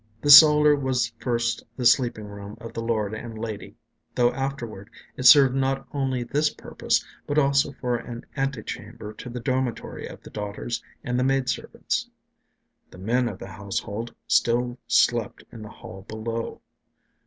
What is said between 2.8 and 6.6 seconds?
lord and lady; though afterward it served not only this